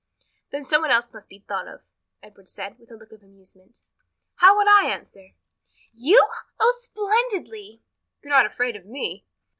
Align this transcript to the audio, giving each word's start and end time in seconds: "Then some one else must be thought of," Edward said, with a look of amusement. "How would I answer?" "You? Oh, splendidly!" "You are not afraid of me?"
"Then 0.49 0.63
some 0.63 0.81
one 0.81 0.89
else 0.89 1.13
must 1.13 1.29
be 1.29 1.37
thought 1.47 1.67
of," 1.67 1.83
Edward 2.23 2.49
said, 2.49 2.79
with 2.79 2.89
a 2.89 2.95
look 2.95 3.11
of 3.11 3.21
amusement. 3.21 3.81
"How 4.37 4.57
would 4.57 4.67
I 4.67 4.87
answer?" 4.87 5.35
"You? 5.93 6.27
Oh, 6.59 6.79
splendidly!" 6.81 7.83
"You 8.23 8.29
are 8.29 8.29
not 8.31 8.47
afraid 8.47 8.75
of 8.75 8.87
me?" 8.87 9.27